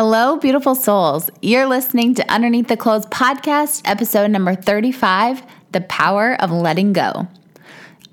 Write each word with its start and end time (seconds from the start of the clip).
Hello, 0.00 0.36
beautiful 0.36 0.76
souls. 0.76 1.28
You're 1.42 1.66
listening 1.66 2.14
to 2.14 2.32
Underneath 2.32 2.68
the 2.68 2.76
Clothes 2.76 3.06
podcast, 3.06 3.82
episode 3.84 4.30
number 4.30 4.54
35 4.54 5.42
The 5.72 5.80
Power 5.80 6.40
of 6.40 6.52
Letting 6.52 6.92
Go. 6.92 7.26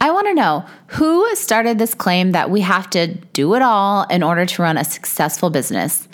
I 0.02 0.10
want 0.10 0.26
to 0.26 0.34
know 0.34 0.66
who 0.88 1.36
started 1.36 1.78
this 1.78 1.94
claim 1.94 2.32
that 2.32 2.50
we 2.50 2.62
have 2.62 2.90
to 2.90 3.14
do 3.34 3.54
it 3.54 3.62
all 3.62 4.02
in 4.08 4.24
order 4.24 4.48
to 4.48 4.62
run 4.64 4.80
a 4.80 4.84
successful 4.84 5.52
business? 5.52 6.08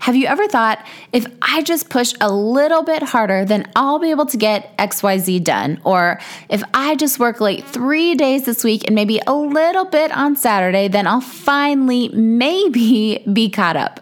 Have 0.00 0.16
you 0.16 0.26
ever 0.26 0.48
thought, 0.48 0.84
if 1.12 1.24
I 1.40 1.62
just 1.62 1.88
push 1.88 2.14
a 2.20 2.32
little 2.32 2.82
bit 2.82 3.04
harder, 3.04 3.44
then 3.44 3.70
I'll 3.76 4.00
be 4.00 4.10
able 4.10 4.26
to 4.26 4.36
get 4.36 4.76
XYZ 4.76 5.44
done? 5.44 5.80
Or 5.84 6.18
if 6.48 6.64
I 6.74 6.96
just 6.96 7.20
work 7.20 7.40
late 7.40 7.64
three 7.64 8.16
days 8.16 8.44
this 8.44 8.64
week 8.64 8.82
and 8.88 8.96
maybe 8.96 9.20
a 9.24 9.34
little 9.34 9.84
bit 9.84 10.10
on 10.10 10.34
Saturday, 10.34 10.88
then 10.88 11.06
I'll 11.06 11.20
finally 11.20 12.08
maybe 12.08 13.22
be 13.32 13.50
caught 13.50 13.76
up? 13.76 14.00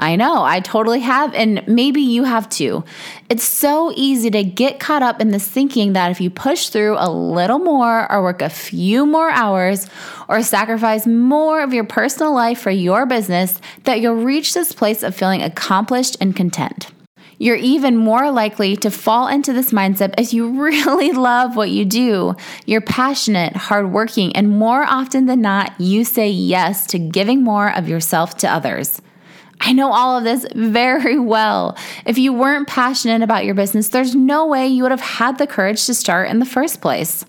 I 0.00 0.16
know, 0.16 0.42
I 0.42 0.60
totally 0.60 1.00
have, 1.00 1.34
and 1.34 1.62
maybe 1.68 2.00
you 2.00 2.24
have 2.24 2.48
too. 2.48 2.84
It's 3.28 3.44
so 3.44 3.92
easy 3.94 4.30
to 4.30 4.42
get 4.42 4.80
caught 4.80 5.02
up 5.02 5.20
in 5.20 5.28
this 5.28 5.46
thinking 5.46 5.92
that 5.92 6.10
if 6.10 6.22
you 6.22 6.30
push 6.30 6.70
through 6.70 6.96
a 6.98 7.10
little 7.10 7.58
more, 7.58 8.10
or 8.10 8.22
work 8.22 8.40
a 8.40 8.48
few 8.48 9.04
more 9.04 9.28
hours, 9.28 9.88
or 10.26 10.42
sacrifice 10.42 11.06
more 11.06 11.62
of 11.62 11.74
your 11.74 11.84
personal 11.84 12.32
life 12.32 12.58
for 12.58 12.70
your 12.70 13.04
business, 13.04 13.60
that 13.84 14.00
you'll 14.00 14.14
reach 14.14 14.54
this 14.54 14.72
place 14.72 15.02
of 15.02 15.14
feeling 15.14 15.42
accomplished 15.42 16.16
and 16.18 16.34
content. 16.34 16.90
You're 17.36 17.56
even 17.56 17.98
more 17.98 18.30
likely 18.30 18.76
to 18.76 18.90
fall 18.90 19.28
into 19.28 19.52
this 19.52 19.70
mindset 19.70 20.14
if 20.18 20.32
you 20.32 20.48
really 20.62 21.12
love 21.12 21.56
what 21.56 21.68
you 21.68 21.84
do. 21.84 22.36
You're 22.64 22.80
passionate, 22.80 23.54
hardworking, 23.54 24.34
and 24.34 24.48
more 24.48 24.84
often 24.84 25.26
than 25.26 25.42
not, 25.42 25.78
you 25.78 26.04
say 26.04 26.30
yes 26.30 26.86
to 26.86 26.98
giving 26.98 27.44
more 27.44 27.70
of 27.70 27.86
yourself 27.86 28.38
to 28.38 28.50
others. 28.50 29.02
I 29.60 29.72
know 29.72 29.92
all 29.92 30.16
of 30.16 30.24
this 30.24 30.46
very 30.54 31.18
well. 31.18 31.76
If 32.06 32.18
you 32.18 32.32
weren't 32.32 32.66
passionate 32.66 33.22
about 33.22 33.44
your 33.44 33.54
business, 33.54 33.88
there's 33.88 34.14
no 34.14 34.46
way 34.46 34.66
you 34.66 34.82
would 34.82 34.90
have 34.90 35.00
had 35.00 35.38
the 35.38 35.46
courage 35.46 35.86
to 35.86 35.94
start 35.94 36.30
in 36.30 36.38
the 36.38 36.46
first 36.46 36.80
place. 36.80 37.24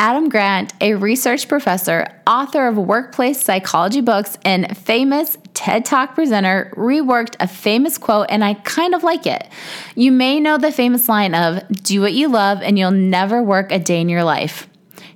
Adam 0.00 0.28
Grant, 0.28 0.72
a 0.80 0.94
research 0.94 1.48
professor, 1.48 2.06
author 2.24 2.68
of 2.68 2.76
workplace 2.76 3.42
psychology 3.42 4.00
books, 4.00 4.38
and 4.44 4.76
famous 4.78 5.36
TED 5.54 5.84
Talk 5.84 6.14
presenter, 6.14 6.72
reworked 6.76 7.34
a 7.40 7.48
famous 7.48 7.98
quote, 7.98 8.28
and 8.30 8.44
I 8.44 8.54
kind 8.54 8.94
of 8.94 9.02
like 9.02 9.26
it. 9.26 9.48
You 9.96 10.12
may 10.12 10.38
know 10.38 10.56
the 10.56 10.70
famous 10.70 11.08
line 11.08 11.34
of, 11.34 11.66
Do 11.82 12.00
what 12.00 12.12
you 12.12 12.28
love, 12.28 12.62
and 12.62 12.78
you'll 12.78 12.92
never 12.92 13.42
work 13.42 13.72
a 13.72 13.80
day 13.80 14.00
in 14.00 14.08
your 14.08 14.22
life. 14.22 14.68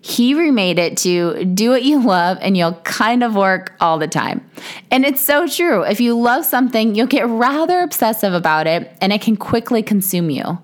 He 0.04 0.34
remade 0.34 0.80
it 0.80 0.96
to 0.98 1.44
do 1.44 1.70
what 1.70 1.84
you 1.84 2.04
love 2.04 2.36
and 2.40 2.56
you'll 2.56 2.74
kind 2.82 3.22
of 3.22 3.36
work 3.36 3.76
all 3.80 3.98
the 3.98 4.08
time. 4.08 4.44
And 4.90 5.04
it's 5.04 5.20
so 5.20 5.46
true. 5.46 5.82
If 5.82 6.00
you 6.00 6.18
love 6.18 6.44
something, 6.44 6.96
you'll 6.96 7.06
get 7.06 7.28
rather 7.28 7.80
obsessive 7.80 8.34
about 8.34 8.66
it 8.66 8.94
and 9.00 9.12
it 9.12 9.22
can 9.22 9.36
quickly 9.36 9.80
consume 9.80 10.28
you. 10.28 10.58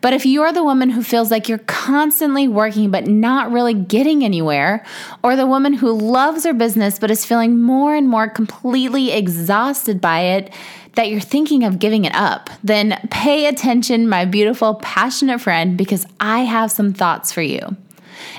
But 0.00 0.12
if 0.12 0.26
you're 0.26 0.52
the 0.52 0.64
woman 0.64 0.90
who 0.90 1.04
feels 1.04 1.30
like 1.30 1.48
you're 1.48 1.58
constantly 1.58 2.48
working 2.48 2.90
but 2.90 3.06
not 3.06 3.52
really 3.52 3.74
getting 3.74 4.24
anywhere, 4.24 4.84
or 5.22 5.36
the 5.36 5.46
woman 5.46 5.72
who 5.72 5.92
loves 5.92 6.44
her 6.44 6.52
business 6.52 6.98
but 6.98 7.12
is 7.12 7.24
feeling 7.24 7.62
more 7.62 7.94
and 7.94 8.08
more 8.08 8.28
completely 8.28 9.12
exhausted 9.12 10.00
by 10.00 10.20
it, 10.20 10.52
that 10.94 11.10
you're 11.10 11.20
thinking 11.20 11.62
of 11.62 11.78
giving 11.78 12.04
it 12.04 12.14
up, 12.14 12.50
then 12.62 12.98
pay 13.10 13.46
attention, 13.46 14.08
my 14.08 14.24
beautiful, 14.24 14.74
passionate 14.74 15.40
friend, 15.40 15.78
because 15.78 16.06
I 16.18 16.40
have 16.40 16.72
some 16.72 16.92
thoughts 16.92 17.32
for 17.32 17.42
you. 17.42 17.76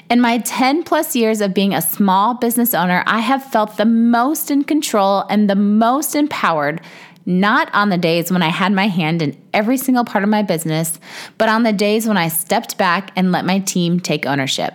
In 0.09 0.21
my 0.21 0.39
10 0.39 0.83
plus 0.83 1.15
years 1.15 1.41
of 1.41 1.53
being 1.53 1.73
a 1.73 1.81
small 1.81 2.33
business 2.33 2.73
owner, 2.73 3.03
I 3.07 3.19
have 3.19 3.43
felt 3.43 3.77
the 3.77 3.85
most 3.85 4.51
in 4.51 4.63
control 4.63 5.25
and 5.29 5.49
the 5.49 5.55
most 5.55 6.15
empowered, 6.15 6.81
not 7.25 7.73
on 7.73 7.89
the 7.89 7.97
days 7.97 8.31
when 8.31 8.41
I 8.43 8.49
had 8.49 8.71
my 8.71 8.87
hand 8.87 9.21
in 9.21 9.35
every 9.53 9.77
single 9.77 10.05
part 10.05 10.23
of 10.23 10.29
my 10.29 10.41
business, 10.41 10.99
but 11.37 11.49
on 11.49 11.63
the 11.63 11.73
days 11.73 12.07
when 12.07 12.17
I 12.17 12.27
stepped 12.27 12.77
back 12.77 13.11
and 13.15 13.31
let 13.31 13.45
my 13.45 13.59
team 13.59 13.99
take 13.99 14.25
ownership. 14.25 14.73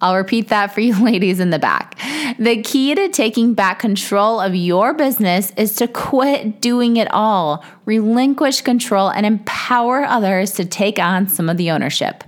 I'll 0.00 0.16
repeat 0.16 0.48
that 0.48 0.72
for 0.72 0.80
you 0.80 0.94
ladies 1.04 1.40
in 1.40 1.50
the 1.50 1.58
back. 1.58 1.98
The 2.38 2.62
key 2.62 2.94
to 2.94 3.08
taking 3.08 3.54
back 3.54 3.80
control 3.80 4.40
of 4.40 4.54
your 4.54 4.94
business 4.94 5.52
is 5.56 5.74
to 5.76 5.88
quit 5.88 6.60
doing 6.60 6.96
it 6.96 7.08
all, 7.10 7.64
relinquish 7.84 8.62
control, 8.62 9.10
and 9.10 9.26
empower 9.26 10.04
others 10.04 10.52
to 10.52 10.64
take 10.64 10.98
on 10.98 11.28
some 11.28 11.48
of 11.48 11.56
the 11.56 11.70
ownership. 11.70 12.24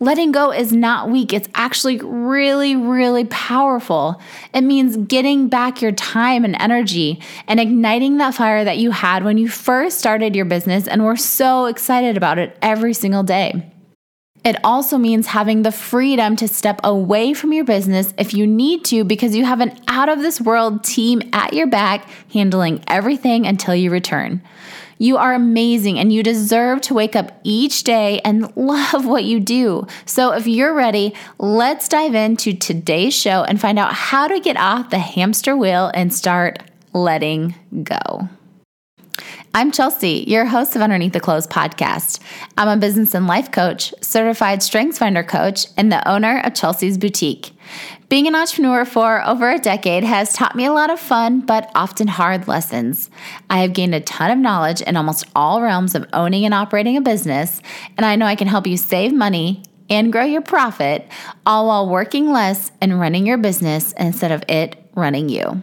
Letting 0.00 0.30
go 0.30 0.52
is 0.52 0.72
not 0.72 1.10
weak. 1.10 1.32
It's 1.32 1.48
actually 1.56 1.98
really, 1.98 2.76
really 2.76 3.24
powerful. 3.24 4.20
It 4.54 4.60
means 4.60 4.96
getting 4.96 5.48
back 5.48 5.82
your 5.82 5.90
time 5.90 6.44
and 6.44 6.54
energy 6.60 7.20
and 7.48 7.58
igniting 7.58 8.18
that 8.18 8.34
fire 8.34 8.62
that 8.62 8.78
you 8.78 8.92
had 8.92 9.24
when 9.24 9.38
you 9.38 9.48
first 9.48 9.98
started 9.98 10.36
your 10.36 10.44
business 10.44 10.86
and 10.86 11.04
were 11.04 11.16
so 11.16 11.66
excited 11.66 12.16
about 12.16 12.38
it 12.38 12.56
every 12.62 12.94
single 12.94 13.24
day. 13.24 13.72
It 14.44 14.56
also 14.64 14.98
means 14.98 15.26
having 15.26 15.62
the 15.62 15.72
freedom 15.72 16.36
to 16.36 16.48
step 16.48 16.80
away 16.84 17.34
from 17.34 17.52
your 17.52 17.64
business 17.64 18.14
if 18.16 18.32
you 18.32 18.46
need 18.46 18.84
to 18.86 19.04
because 19.04 19.34
you 19.34 19.44
have 19.44 19.60
an 19.60 19.78
out 19.88 20.08
of 20.08 20.20
this 20.20 20.40
world 20.40 20.84
team 20.84 21.22
at 21.32 21.52
your 21.52 21.66
back 21.66 22.08
handling 22.32 22.82
everything 22.86 23.46
until 23.46 23.74
you 23.74 23.90
return. 23.90 24.40
You 24.98 25.16
are 25.16 25.32
amazing 25.32 25.98
and 25.98 26.12
you 26.12 26.22
deserve 26.22 26.80
to 26.82 26.94
wake 26.94 27.14
up 27.14 27.40
each 27.44 27.84
day 27.84 28.20
and 28.24 28.52
love 28.56 29.06
what 29.06 29.24
you 29.24 29.40
do. 29.40 29.86
So, 30.06 30.32
if 30.32 30.46
you're 30.46 30.74
ready, 30.74 31.14
let's 31.38 31.88
dive 31.88 32.14
into 32.14 32.52
today's 32.52 33.14
show 33.14 33.44
and 33.44 33.60
find 33.60 33.78
out 33.78 33.92
how 33.92 34.26
to 34.28 34.40
get 34.40 34.56
off 34.56 34.90
the 34.90 34.98
hamster 34.98 35.56
wheel 35.56 35.90
and 35.94 36.12
start 36.12 36.62
letting 36.92 37.54
go. 37.84 38.28
I'm 39.54 39.72
Chelsea, 39.72 40.24
your 40.26 40.44
host 40.44 40.76
of 40.76 40.82
Underneath 40.82 41.12
the 41.12 41.20
Clothes 41.20 41.46
podcast. 41.46 42.20
I'm 42.56 42.68
a 42.68 42.76
business 42.76 43.14
and 43.14 43.26
life 43.26 43.50
coach, 43.50 43.92
certified 44.00 44.60
StrengthsFinder 44.60 45.26
coach, 45.26 45.66
and 45.76 45.90
the 45.90 46.06
owner 46.08 46.40
of 46.44 46.54
Chelsea's 46.54 46.98
Boutique. 46.98 47.52
Being 48.08 48.26
an 48.26 48.34
entrepreneur 48.34 48.84
for 48.84 49.26
over 49.26 49.50
a 49.50 49.58
decade 49.58 50.04
has 50.04 50.32
taught 50.32 50.54
me 50.54 50.64
a 50.64 50.72
lot 50.72 50.90
of 50.90 51.00
fun 51.00 51.40
but 51.40 51.70
often 51.74 52.08
hard 52.08 52.48
lessons. 52.48 53.10
I 53.50 53.58
have 53.58 53.72
gained 53.72 53.94
a 53.94 54.00
ton 54.00 54.30
of 54.30 54.38
knowledge 54.38 54.80
in 54.80 54.96
almost 54.96 55.26
all 55.34 55.60
realms 55.60 55.94
of 55.94 56.06
owning 56.12 56.44
and 56.44 56.54
operating 56.54 56.96
a 56.96 57.00
business, 57.00 57.60
and 57.96 58.06
I 58.06 58.16
know 58.16 58.26
I 58.26 58.36
can 58.36 58.48
help 58.48 58.66
you 58.66 58.76
save 58.76 59.12
money 59.12 59.62
and 59.90 60.12
grow 60.12 60.24
your 60.24 60.42
profit, 60.42 61.08
all 61.44 61.66
while 61.66 61.88
working 61.88 62.30
less 62.30 62.70
and 62.80 63.00
running 63.00 63.26
your 63.26 63.38
business 63.38 63.92
instead 63.98 64.30
of 64.30 64.44
it 64.48 64.76
running 64.94 65.28
you. 65.28 65.62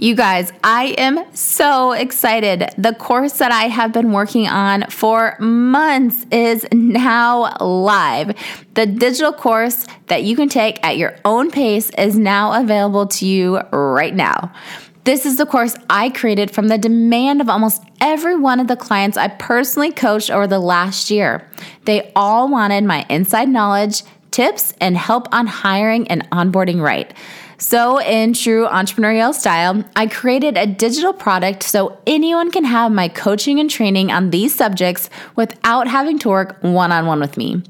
You 0.00 0.14
guys, 0.14 0.52
I 0.62 0.94
am 0.96 1.24
so 1.34 1.90
excited. 1.90 2.70
The 2.78 2.94
course 2.94 3.38
that 3.38 3.50
I 3.50 3.64
have 3.64 3.92
been 3.92 4.12
working 4.12 4.46
on 4.46 4.84
for 4.90 5.36
months 5.40 6.24
is 6.30 6.64
now 6.72 7.56
live. 7.58 8.32
The 8.74 8.86
digital 8.86 9.32
course 9.32 9.88
that 10.06 10.22
you 10.22 10.36
can 10.36 10.48
take 10.48 10.78
at 10.86 10.98
your 10.98 11.16
own 11.24 11.50
pace 11.50 11.90
is 11.98 12.16
now 12.16 12.62
available 12.62 13.08
to 13.08 13.26
you 13.26 13.58
right 13.72 14.14
now. 14.14 14.52
This 15.02 15.26
is 15.26 15.36
the 15.36 15.46
course 15.46 15.74
I 15.90 16.10
created 16.10 16.52
from 16.52 16.68
the 16.68 16.78
demand 16.78 17.40
of 17.40 17.48
almost 17.48 17.82
every 18.00 18.36
one 18.36 18.60
of 18.60 18.68
the 18.68 18.76
clients 18.76 19.16
I 19.16 19.26
personally 19.26 19.90
coached 19.90 20.30
over 20.30 20.46
the 20.46 20.60
last 20.60 21.10
year. 21.10 21.44
They 21.86 22.12
all 22.14 22.48
wanted 22.48 22.84
my 22.84 23.04
inside 23.10 23.48
knowledge, 23.48 24.04
tips, 24.30 24.74
and 24.80 24.96
help 24.96 25.26
on 25.34 25.48
hiring 25.48 26.06
and 26.06 26.30
onboarding 26.30 26.80
right. 26.80 27.12
So, 27.60 28.00
in 28.00 28.34
true 28.34 28.66
entrepreneurial 28.66 29.34
style, 29.34 29.82
I 29.96 30.06
created 30.06 30.56
a 30.56 30.64
digital 30.64 31.12
product 31.12 31.64
so 31.64 31.98
anyone 32.06 32.52
can 32.52 32.64
have 32.64 32.92
my 32.92 33.08
coaching 33.08 33.58
and 33.58 33.68
training 33.68 34.12
on 34.12 34.30
these 34.30 34.54
subjects 34.54 35.10
without 35.34 35.88
having 35.88 36.20
to 36.20 36.28
work 36.28 36.56
one 36.60 36.92
on 36.92 37.06
one 37.06 37.18
with 37.18 37.36
me. 37.36 37.62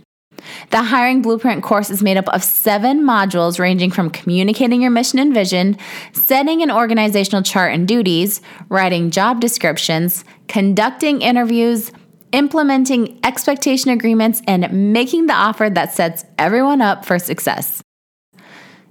The 0.71 0.82
Hiring 0.82 1.22
Blueprint 1.22 1.62
course 1.62 1.88
is 1.88 2.03
made 2.03 2.19
up 2.19 2.28
of 2.28 2.44
seven 2.44 3.03
modules 3.03 3.59
ranging 3.59 3.91
from 3.91 4.10
communicating 4.10 4.82
your 4.82 4.91
mission 4.91 5.19
and 5.19 5.32
vision, 5.32 5.78
setting 6.12 6.62
an 6.62 6.71
organizational 6.71 7.42
chart 7.42 7.72
and 7.72 7.89
duties, 7.89 8.42
writing 8.68 9.10
job 9.10 9.41
descriptions, 9.41 10.22
conducting 10.48 11.22
interviews, 11.22 11.92
implementing 12.33 13.18
expectation 13.24 13.91
agreements, 13.91 14.42
and 14.47 14.92
making 14.92 15.27
the 15.27 15.34
offer 15.34 15.71
that 15.71 15.95
sets 15.95 16.27
everyone 16.39 16.83
up 16.83 17.07
for 17.07 17.18
success. 17.18 17.83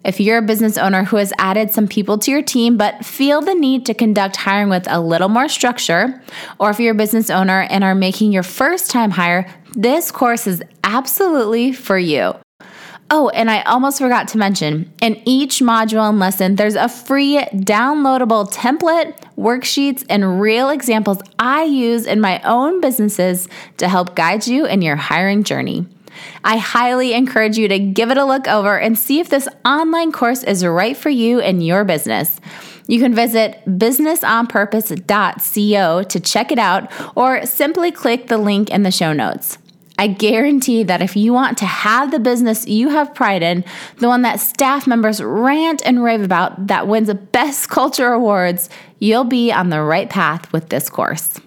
If 0.08 0.22
you're 0.22 0.38
a 0.38 0.42
business 0.42 0.78
owner 0.78 1.04
who 1.04 1.18
has 1.18 1.34
added 1.38 1.72
some 1.72 1.86
people 1.86 2.18
to 2.20 2.32
your 2.32 2.42
team 2.42 2.78
but 2.78 3.04
feel 3.04 3.42
the 3.42 3.54
need 3.54 3.86
to 3.88 3.94
conduct 3.94 4.38
hiring 4.38 4.70
with 4.70 4.90
a 4.90 5.02
little 5.02 5.28
more 5.28 5.50
structure, 5.50 6.24
or 6.62 6.70
if 6.70 6.80
you're 6.80 6.94
a 6.94 6.98
business 6.98 7.30
owner 7.30 7.64
and 7.64 7.84
are 7.84 7.94
making 7.94 8.32
your 8.32 8.42
first 8.42 8.90
time 8.90 9.12
hire, 9.12 9.54
this 9.74 10.10
course 10.10 10.48
is 10.48 10.64
absolutely 10.86 11.74
for 11.74 11.98
you. 11.98 12.34
Oh, 13.12 13.28
and 13.30 13.52
I 13.52 13.64
almost 13.64 14.00
forgot 14.00 14.30
to 14.30 14.38
mention 14.38 14.94
in 15.02 15.22
each 15.26 15.60
module 15.60 16.08
and 16.08 16.20
lesson, 16.20 16.56
there's 16.56 16.76
a 16.76 16.88
free 16.88 17.40
downloadable 17.54 18.50
template, 18.50 19.14
worksheets, 19.38 20.06
and 20.10 20.40
real 20.40 20.70
examples 20.70 21.22
I 21.38 21.64
use 21.64 22.06
in 22.06 22.22
my 22.22 22.42
own 22.44 22.80
businesses 22.80 23.50
to 23.76 23.90
help 23.90 24.16
guide 24.16 24.48
you 24.48 24.66
in 24.66 24.82
your 24.82 24.96
hiring 24.96 25.44
journey. 25.44 25.86
I 26.44 26.58
highly 26.58 27.14
encourage 27.14 27.58
you 27.58 27.68
to 27.68 27.80
give 27.80 28.12
it 28.12 28.18
a 28.18 28.26
look 28.26 28.48
over 28.48 28.78
and 28.78 28.98
see 28.98 29.20
if 29.20 29.30
this 29.30 29.48
online 29.66 30.12
course 30.12 30.44
is 30.44 30.66
right 30.66 30.98
for 30.98 31.10
you 31.10 31.40
and 31.40 31.66
your 31.66 31.84
business. 31.84 32.40
You 32.88 33.00
can 33.00 33.14
visit 33.14 33.62
businessonpurpose.co 33.66 36.04
to 36.04 36.20
check 36.20 36.52
it 36.52 36.60
out 36.60 36.92
or 37.16 37.46
simply 37.46 37.92
click 37.92 38.28
the 38.28 38.38
link 38.38 38.70
in 38.70 38.84
the 38.84 38.92
show 38.92 39.14
notes. 39.14 39.58
I 40.00 40.08
guarantee 40.08 40.84
that 40.84 41.02
if 41.02 41.16
you 41.16 41.34
want 41.34 41.58
to 41.58 41.66
have 41.66 42.12
the 42.12 42.20
business 42.20 42.68
you 42.68 42.90
have 42.90 43.16
pride 43.16 43.42
in, 43.42 43.66
the 43.98 44.08
one 44.08 44.22
that 44.22 44.40
staff 44.40 44.86
members 44.86 45.22
rant 45.22 45.82
and 45.86 46.04
rave 46.04 46.22
about, 46.22 46.68
that 46.68 46.88
wins 46.88 47.08
the 47.08 47.16
best 47.16 47.70
culture 47.70 48.14
awards, 48.14 48.70
you'll 49.00 49.24
be 49.24 49.52
on 49.52 49.70
the 49.70 49.82
right 49.82 50.10
path 50.10 50.52
with 50.54 50.70
this 50.70 50.90
course. 50.90 51.40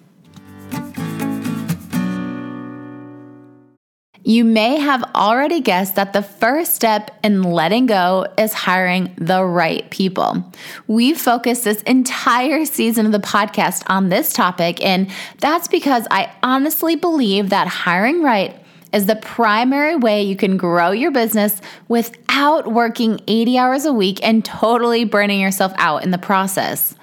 You 4.22 4.44
may 4.44 4.78
have 4.78 5.02
already 5.14 5.60
guessed 5.60 5.94
that 5.94 6.12
the 6.12 6.22
first 6.22 6.74
step 6.74 7.10
in 7.24 7.42
letting 7.42 7.86
go 7.86 8.26
is 8.36 8.52
hiring 8.52 9.14
the 9.16 9.42
right 9.42 9.88
people. 9.90 10.44
We 10.86 11.14
focused 11.14 11.64
this 11.64 11.80
entire 11.82 12.66
season 12.66 13.06
of 13.06 13.12
the 13.12 13.18
podcast 13.18 13.82
on 13.86 14.10
this 14.10 14.34
topic, 14.34 14.84
and 14.84 15.10
that's 15.38 15.68
because 15.68 16.06
I 16.10 16.30
honestly 16.42 16.96
believe 16.96 17.48
that 17.48 17.66
hiring 17.66 18.22
right 18.22 18.62
is 18.92 19.06
the 19.06 19.16
primary 19.16 19.96
way 19.96 20.22
you 20.22 20.36
can 20.36 20.58
grow 20.58 20.90
your 20.90 21.12
business 21.12 21.60
without 21.88 22.70
working 22.70 23.20
80 23.26 23.56
hours 23.56 23.84
a 23.86 23.92
week 23.92 24.18
and 24.22 24.44
totally 24.44 25.04
burning 25.04 25.40
yourself 25.40 25.72
out 25.78 26.02
in 26.02 26.10
the 26.10 26.18
process. 26.18 26.94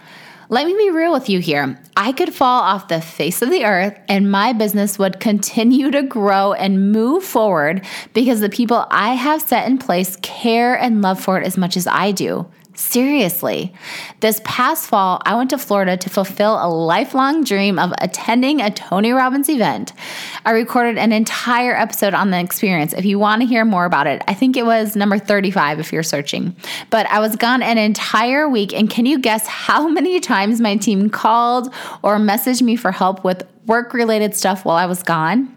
Let 0.49 0.65
me 0.65 0.73
be 0.77 0.91
real 0.91 1.11
with 1.11 1.27
you 1.27 1.39
here. 1.39 1.77
I 1.97 2.13
could 2.13 2.33
fall 2.33 2.61
off 2.61 2.87
the 2.87 3.01
face 3.01 3.41
of 3.41 3.49
the 3.49 3.65
earth 3.65 3.99
and 4.07 4.31
my 4.31 4.53
business 4.53 4.97
would 4.97 5.19
continue 5.19 5.91
to 5.91 6.03
grow 6.03 6.53
and 6.53 6.93
move 6.93 7.25
forward 7.25 7.85
because 8.13 8.39
the 8.39 8.47
people 8.47 8.85
I 8.89 9.15
have 9.15 9.41
set 9.41 9.67
in 9.67 9.77
place 9.77 10.15
care 10.21 10.73
and 10.79 11.01
love 11.01 11.19
for 11.19 11.37
it 11.37 11.45
as 11.45 11.57
much 11.57 11.75
as 11.75 11.85
I 11.85 12.13
do. 12.13 12.47
Seriously. 12.77 13.73
This 14.19 14.39
past 14.43 14.87
fall, 14.87 15.19
I 15.25 15.35
went 15.35 15.49
to 15.49 15.57
Florida 15.57 15.97
to 15.97 16.09
fulfill 16.11 16.63
a 16.63 16.69
lifelong 16.69 17.43
dream 17.43 17.79
of 17.79 17.91
attending 17.97 18.61
a 18.61 18.69
Tony 18.69 19.11
Robbins 19.11 19.49
event. 19.49 19.93
I 20.45 20.51
recorded 20.51 20.95
an 20.99 21.11
entire 21.11 21.75
episode 21.75 22.13
on 22.13 22.29
the 22.29 22.39
experience. 22.39 22.93
If 22.93 23.03
you 23.03 23.17
want 23.17 23.41
to 23.41 23.47
hear 23.47 23.65
more 23.65 23.85
about 23.85 24.05
it, 24.05 24.21
I 24.27 24.35
think 24.35 24.55
it 24.55 24.63
was 24.63 24.95
number 24.95 25.17
35 25.17 25.79
if 25.79 25.91
you're 25.91 26.03
searching. 26.03 26.55
But 26.91 27.07
I 27.07 27.19
was 27.19 27.35
gone 27.35 27.63
an 27.63 27.79
entire 27.79 28.47
week, 28.47 28.73
and 28.73 28.87
can 28.87 29.07
you 29.07 29.17
guess 29.17 29.47
how 29.47 29.87
many 29.97 30.19
times 30.19 30.61
my 30.61 30.75
team 30.75 31.09
called 31.09 31.73
or 32.03 32.17
messaged 32.17 32.61
me 32.61 32.75
for 32.75 32.91
help 32.91 33.23
with 33.23 33.41
work 33.65 33.91
related 33.91 34.35
stuff 34.35 34.65
while 34.65 34.77
I 34.77 34.85
was 34.85 35.01
gone? 35.01 35.51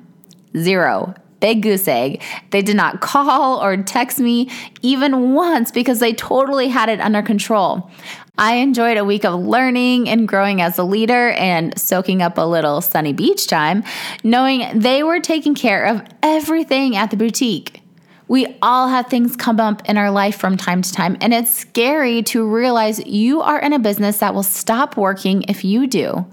Zero 0.57 1.15
big 1.41 1.63
goose 1.63 1.89
egg. 1.89 2.23
They 2.51 2.63
did 2.63 2.77
not 2.77 3.01
call 3.01 3.63
or 3.63 3.77
text 3.79 4.21
me 4.21 4.51
even 4.83 5.35
once 5.35 5.71
because 5.71 5.99
they 5.99 6.13
totally 6.13 6.69
had 6.69 6.89
it 6.89 7.01
under 7.01 7.23
control. 7.23 7.91
I 8.39 8.55
enjoyed 8.55 8.97
a 8.97 9.05
week 9.05 9.27
of 9.27 9.39
learning 9.39 10.09
and 10.09 10.27
growing 10.27 10.63
as 10.63 10.79
a 10.79 10.83
leader 10.85 11.31
and 11.33 11.79
soaking 11.79 12.23
up 12.23 12.39
a 12.39 12.47
little 12.47 12.81
sunny 12.81 13.13
beach 13.13 13.47
time, 13.47 13.85
knowing 14.25 14.79
they 14.79 15.03
were 15.03 15.21
taking 15.21 15.55
care 15.55 15.85
of 15.85 16.03
everything 16.23 16.97
at 16.97 17.11
the 17.11 17.19
boutique. 17.19 17.83
We 18.29 18.57
all 18.63 18.89
have 18.89 19.09
things 19.09 19.37
come 19.37 19.61
up 19.61 19.87
in 19.89 19.99
our 19.99 20.11
life 20.11 20.37
from 20.39 20.57
time 20.57 20.83
to 20.83 20.93
time, 20.93 21.19
and 21.21 21.35
it's 21.35 21.51
scary 21.51 22.23
to 22.25 22.49
realize 22.49 23.05
you 23.05 23.43
are 23.43 23.59
in 23.59 23.73
a 23.73 23.79
business 23.79 24.19
that 24.19 24.35
will 24.35 24.45
stop 24.45 24.97
working 24.97 25.43
if 25.43 25.65
you 25.65 25.87
do. 25.87 26.25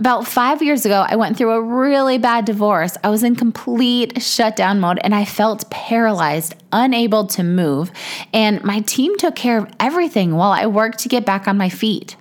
About 0.00 0.26
five 0.26 0.62
years 0.62 0.86
ago, 0.86 1.04
I 1.06 1.16
went 1.16 1.36
through 1.36 1.50
a 1.50 1.60
really 1.60 2.16
bad 2.16 2.46
divorce. 2.46 2.96
I 3.04 3.10
was 3.10 3.22
in 3.22 3.36
complete 3.36 4.22
shutdown 4.22 4.80
mode 4.80 4.98
and 5.04 5.14
I 5.14 5.26
felt 5.26 5.70
paralyzed, 5.70 6.54
unable 6.72 7.26
to 7.26 7.42
move. 7.42 7.92
And 8.32 8.64
my 8.64 8.80
team 8.80 9.18
took 9.18 9.36
care 9.36 9.58
of 9.58 9.70
everything 9.78 10.36
while 10.36 10.52
I 10.52 10.64
worked 10.68 11.00
to 11.00 11.10
get 11.10 11.26
back 11.26 11.46
on 11.46 11.58
my 11.58 11.68
feet. 11.68 12.16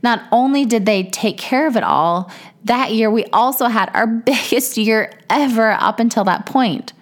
Not 0.00 0.22
only 0.30 0.64
did 0.64 0.86
they 0.86 1.02
take 1.02 1.36
care 1.36 1.66
of 1.66 1.76
it 1.76 1.82
all, 1.82 2.30
that 2.66 2.92
year 2.92 3.10
we 3.10 3.24
also 3.32 3.66
had 3.66 3.90
our 3.94 4.06
biggest 4.30 4.76
year 4.76 5.10
ever 5.28 5.72
up 5.72 5.98
until 5.98 6.22
that 6.22 6.46
point. 6.46 6.92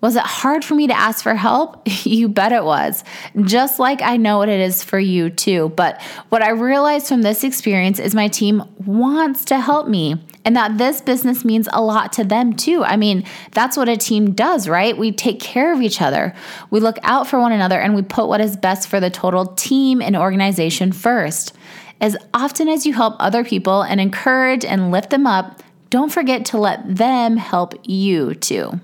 Was 0.00 0.16
it 0.16 0.22
hard 0.22 0.64
for 0.64 0.74
me 0.74 0.86
to 0.86 0.96
ask 0.96 1.22
for 1.22 1.34
help? 1.34 1.82
you 2.04 2.28
bet 2.28 2.52
it 2.52 2.64
was. 2.64 3.04
Just 3.42 3.78
like 3.78 4.00
I 4.02 4.16
know 4.16 4.38
what 4.38 4.48
it 4.48 4.60
is 4.60 4.82
for 4.82 4.98
you 4.98 5.30
too. 5.30 5.70
But 5.76 6.00
what 6.30 6.42
I 6.42 6.50
realized 6.50 7.06
from 7.06 7.22
this 7.22 7.44
experience 7.44 7.98
is 7.98 8.14
my 8.14 8.28
team 8.28 8.62
wants 8.84 9.44
to 9.46 9.60
help 9.60 9.88
me 9.88 10.22
and 10.44 10.56
that 10.56 10.78
this 10.78 11.00
business 11.00 11.44
means 11.44 11.68
a 11.72 11.82
lot 11.82 12.12
to 12.14 12.24
them 12.24 12.54
too. 12.54 12.82
I 12.82 12.96
mean, 12.96 13.24
that's 13.52 13.76
what 13.76 13.88
a 13.88 13.96
team 13.96 14.32
does, 14.32 14.68
right? 14.68 14.96
We 14.96 15.12
take 15.12 15.38
care 15.38 15.72
of 15.72 15.82
each 15.82 16.00
other. 16.00 16.34
We 16.70 16.80
look 16.80 16.98
out 17.02 17.26
for 17.26 17.38
one 17.38 17.52
another 17.52 17.78
and 17.78 17.94
we 17.94 18.02
put 18.02 18.28
what 18.28 18.40
is 18.40 18.56
best 18.56 18.88
for 18.88 19.00
the 19.00 19.10
total 19.10 19.46
team 19.54 20.00
and 20.00 20.16
organization 20.16 20.92
first. 20.92 21.54
As 22.00 22.16
often 22.32 22.68
as 22.68 22.86
you 22.86 22.94
help 22.94 23.16
other 23.18 23.44
people 23.44 23.82
and 23.82 24.00
encourage 24.00 24.64
and 24.64 24.90
lift 24.90 25.10
them 25.10 25.26
up, 25.26 25.62
don't 25.90 26.10
forget 26.10 26.46
to 26.46 26.58
let 26.58 26.96
them 26.96 27.36
help 27.36 27.74
you 27.84 28.34
too. 28.34 28.80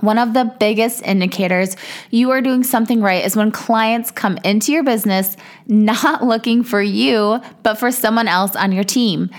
One 0.00 0.18
of 0.18 0.34
the 0.34 0.44
biggest 0.58 1.02
indicators 1.02 1.76
you 2.10 2.30
are 2.30 2.40
doing 2.40 2.64
something 2.64 3.00
right 3.00 3.24
is 3.24 3.36
when 3.36 3.50
clients 3.50 4.10
come 4.10 4.38
into 4.44 4.72
your 4.72 4.84
business 4.84 5.36
not 5.66 6.24
looking 6.32 6.62
for 6.62 6.82
you, 6.82 7.40
but 7.62 7.74
for 7.74 7.90
someone 7.90 8.28
else 8.28 8.56
on 8.56 8.72
your 8.72 8.84
team. 8.84 9.30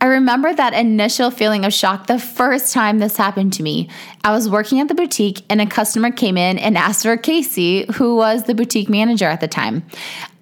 I 0.00 0.06
remember 0.06 0.52
that 0.52 0.74
initial 0.74 1.30
feeling 1.30 1.64
of 1.64 1.72
shock 1.72 2.08
the 2.08 2.18
first 2.18 2.74
time 2.74 2.98
this 2.98 3.16
happened 3.16 3.54
to 3.54 3.62
me. 3.62 3.88
I 4.22 4.32
was 4.32 4.50
working 4.50 4.80
at 4.80 4.88
the 4.88 4.94
boutique 4.94 5.42
and 5.48 5.62
a 5.62 5.66
customer 5.66 6.10
came 6.10 6.36
in 6.36 6.58
and 6.58 6.76
asked 6.76 7.04
for 7.04 7.16
Casey, 7.16 7.86
who 7.94 8.16
was 8.16 8.42
the 8.44 8.54
boutique 8.54 8.90
manager 8.90 9.26
at 9.26 9.40
the 9.40 9.48
time. 9.48 9.82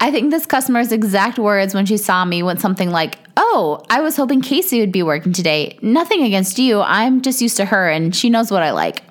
I 0.01 0.11
think 0.11 0.33
this 0.33 0.47
customer's 0.47 0.91
exact 0.91 1.39
words 1.39 1.75
when 1.75 1.87
she 1.87 1.97
saw 1.97 2.25
me 2.25 2.43
went 2.43 2.61
something 2.61 2.91
like, 2.91 3.19
Oh, 3.37 3.85
I 3.89 4.01
was 4.01 4.17
hoping 4.17 4.41
Casey 4.41 4.81
would 4.81 4.91
be 4.93 5.05
working 5.05 5.33
today. 5.33 5.79
Nothing 5.81 6.23
against 6.23 6.59
you. 6.59 6.81
I'm 6.81 7.23
just 7.23 7.41
used 7.41 7.57
to 7.59 7.65
her 7.67 7.89
and 7.89 8.15
she 8.17 8.31
knows 8.31 8.51
what 8.51 8.63
I 8.63 8.73
like. 8.73 9.05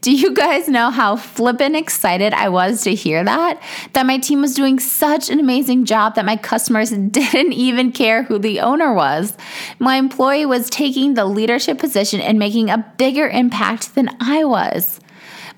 Do 0.00 0.12
you 0.12 0.34
guys 0.34 0.68
know 0.68 0.90
how 0.90 1.16
flippin' 1.16 1.74
excited 1.74 2.32
I 2.32 2.48
was 2.48 2.82
to 2.84 2.94
hear 2.94 3.22
that? 3.22 3.62
That 3.92 4.06
my 4.06 4.18
team 4.18 4.40
was 4.40 4.54
doing 4.54 4.78
such 4.78 5.30
an 5.30 5.38
amazing 5.38 5.84
job 5.84 6.14
that 6.14 6.24
my 6.24 6.36
customers 6.36 6.90
didn't 7.10 7.52
even 7.52 7.92
care 7.92 8.22
who 8.22 8.38
the 8.38 8.60
owner 8.60 8.92
was. 8.92 9.36
My 9.78 9.96
employee 9.96 10.46
was 10.46 10.70
taking 10.70 11.14
the 11.14 11.26
leadership 11.26 11.78
position 11.78 12.20
and 12.20 12.38
making 12.38 12.70
a 12.70 12.92
bigger 12.96 13.28
impact 13.28 13.94
than 13.94 14.08
I 14.20 14.44
was. 14.44 15.00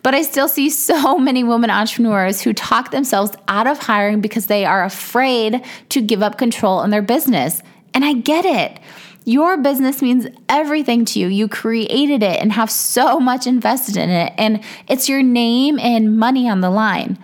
But 0.03 0.15
I 0.15 0.23
still 0.23 0.49
see 0.49 0.69
so 0.71 1.17
many 1.19 1.45
women 1.45 1.71
entrepreneurs 1.71 2.41
who 2.41 2.53
talk 2.53 2.91
themselves 2.91 3.37
out 3.47 3.67
of 3.67 3.79
hiring 3.79 4.21
because 4.21 4.47
they 4.47 4.65
are 4.65 4.85
afraid 4.85 5.65
to 5.91 6.03
give 6.03 6.23
up 6.23 6.39
control 6.39 6.83
in 6.83 6.91
their 6.91 7.03
business. 7.03 7.63
And 7.95 8.05
I 8.05 8.15
get 8.15 8.45
it. 8.45 8.81
Your 9.25 9.57
business 9.57 10.03
means 10.03 10.27
everything 10.49 11.05
to 11.07 11.21
you. 11.21 11.29
You 11.29 11.49
created 11.49 12.23
it 12.23 12.41
and 12.41 12.53
have 12.53 12.71
so 12.71 13.21
much 13.31 13.47
invested 13.47 13.97
in 13.97 14.11
it, 14.11 14.33
and 14.39 14.63
it's 14.89 15.09
your 15.09 15.23
name 15.23 15.79
and 15.79 16.19
money 16.19 16.49
on 16.49 16.61
the 16.61 16.71
line. 16.71 17.19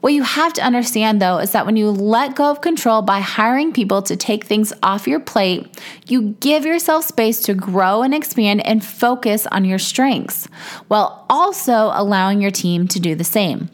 What 0.00 0.12
you 0.12 0.22
have 0.22 0.52
to 0.52 0.62
understand 0.62 1.20
though 1.20 1.38
is 1.38 1.50
that 1.52 1.66
when 1.66 1.76
you 1.76 1.90
let 1.90 2.36
go 2.36 2.50
of 2.50 2.60
control 2.60 3.02
by 3.02 3.18
hiring 3.18 3.72
people 3.72 4.00
to 4.02 4.16
take 4.16 4.44
things 4.44 4.72
off 4.80 5.08
your 5.08 5.18
plate, 5.18 5.76
you 6.06 6.36
give 6.40 6.64
yourself 6.64 7.04
space 7.04 7.40
to 7.42 7.54
grow 7.54 8.02
and 8.02 8.14
expand 8.14 8.64
and 8.64 8.84
focus 8.84 9.48
on 9.48 9.64
your 9.64 9.80
strengths 9.80 10.46
while 10.86 11.26
also 11.28 11.90
allowing 11.92 12.40
your 12.40 12.52
team 12.52 12.86
to 12.88 13.00
do 13.00 13.16
the 13.16 13.24
same. 13.24 13.70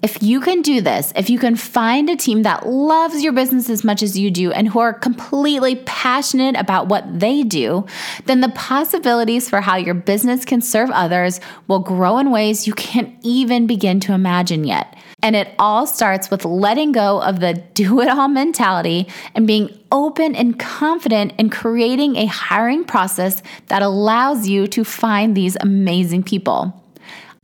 If 0.00 0.22
you 0.22 0.40
can 0.40 0.62
do 0.62 0.80
this, 0.80 1.12
if 1.16 1.28
you 1.28 1.40
can 1.40 1.56
find 1.56 2.08
a 2.08 2.14
team 2.14 2.44
that 2.44 2.68
loves 2.68 3.20
your 3.22 3.32
business 3.32 3.68
as 3.68 3.82
much 3.82 4.00
as 4.00 4.16
you 4.16 4.30
do 4.30 4.52
and 4.52 4.68
who 4.68 4.78
are 4.78 4.92
completely 4.92 5.74
passionate 5.86 6.54
about 6.56 6.86
what 6.86 7.18
they 7.18 7.42
do, 7.42 7.84
then 8.26 8.40
the 8.40 8.48
possibilities 8.50 9.50
for 9.50 9.60
how 9.60 9.74
your 9.74 9.94
business 9.94 10.44
can 10.44 10.60
serve 10.60 10.90
others 10.90 11.40
will 11.66 11.80
grow 11.80 12.18
in 12.18 12.30
ways 12.30 12.64
you 12.64 12.74
can't 12.74 13.12
even 13.22 13.66
begin 13.66 13.98
to 14.00 14.12
imagine 14.12 14.62
yet. 14.62 14.96
And 15.20 15.34
it 15.34 15.52
all 15.58 15.84
starts 15.84 16.30
with 16.30 16.44
letting 16.44 16.92
go 16.92 17.20
of 17.20 17.40
the 17.40 17.54
do 17.74 18.00
it 18.00 18.08
all 18.08 18.28
mentality 18.28 19.08
and 19.34 19.48
being 19.48 19.76
open 19.90 20.36
and 20.36 20.60
confident 20.60 21.32
in 21.38 21.50
creating 21.50 22.14
a 22.14 22.26
hiring 22.26 22.84
process 22.84 23.42
that 23.66 23.82
allows 23.82 24.46
you 24.46 24.68
to 24.68 24.84
find 24.84 25.36
these 25.36 25.56
amazing 25.60 26.22
people. 26.22 26.84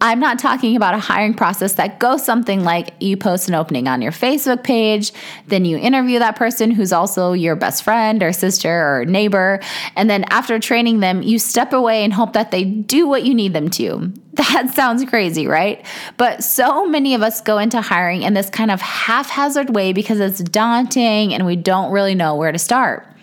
I'm 0.05 0.21
not 0.21 0.39
talking 0.39 0.77
about 0.77 0.93
a 0.93 0.99
hiring 0.99 1.33
process 1.33 1.73
that 1.75 1.99
goes 1.99 2.23
something 2.23 2.63
like 2.63 2.93
you 3.01 3.17
post 3.17 3.49
an 3.49 3.55
opening 3.55 3.89
on 3.89 4.03
your 4.03 4.13
Facebook 4.13 4.63
page, 4.63 5.13
then 5.47 5.65
you 5.65 5.79
interview 5.79 6.19
that 6.19 6.37
person 6.37 6.71
who's 6.71 6.93
also 6.93 7.33
your 7.33 7.57
best 7.57 7.83
friend 7.83 8.23
or 8.23 8.31
sister 8.31 8.69
or 8.71 9.07
neighbor, 9.07 9.61
and 9.97 10.11
then 10.11 10.25
after 10.25 10.59
training 10.59 11.01
them, 11.01 11.23
you 11.23 11.39
step 11.39 11.73
away 11.73 12.05
and 12.05 12.13
hope 12.13 12.35
that 12.35 12.51
they 12.51 12.65
do 12.65 13.09
what 13.09 13.25
you 13.25 13.35
need 13.35 13.55
them 13.55 13.71
to. 13.71 14.13
That 14.35 14.75
sounds 14.75 15.05
crazy, 15.07 15.47
right? 15.47 15.87
But 16.17 16.45
so 16.45 16.85
many 16.85 17.15
of 17.15 17.23
us 17.23 17.41
go 17.41 17.57
into 17.57 17.81
hiring 17.81 18.23
in 18.23 18.35
this 18.35 18.51
kind 18.51 18.71
of 18.71 18.81
haphazard 18.81 19.75
way 19.75 19.93
because 19.93 20.19
it's 20.21 20.41
daunting 20.41 21.33
and 21.33 21.47
we 21.47 21.55
don't 21.57 21.93
really 21.93 22.17
know 22.17 22.35
where 22.35 22.51
to 22.51 22.59
start. 22.59 23.14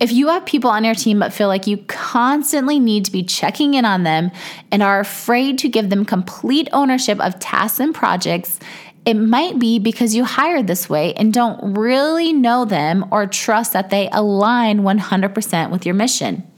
If 0.00 0.12
you 0.12 0.28
have 0.28 0.46
people 0.46 0.70
on 0.70 0.82
your 0.82 0.94
team 0.94 1.18
but 1.18 1.30
feel 1.30 1.48
like 1.48 1.66
you 1.66 1.76
constantly 1.86 2.80
need 2.80 3.04
to 3.04 3.12
be 3.12 3.22
checking 3.22 3.74
in 3.74 3.84
on 3.84 4.02
them 4.02 4.30
and 4.72 4.82
are 4.82 4.98
afraid 4.98 5.58
to 5.58 5.68
give 5.68 5.90
them 5.90 6.06
complete 6.06 6.68
ownership 6.72 7.20
of 7.20 7.38
tasks 7.38 7.78
and 7.80 7.94
projects, 7.94 8.58
It 9.04 9.14
might 9.14 9.58
be 9.58 9.78
because 9.78 10.14
you 10.14 10.24
hired 10.24 10.66
this 10.66 10.88
way 10.88 11.14
and 11.14 11.32
don't 11.32 11.78
really 11.78 12.32
know 12.32 12.64
them 12.64 13.06
or 13.10 13.26
trust 13.26 13.72
that 13.72 13.90
they 13.90 14.10
align 14.12 14.80
100% 14.80 15.70
with 15.70 15.86
your 15.86 15.94
mission. 15.94 16.49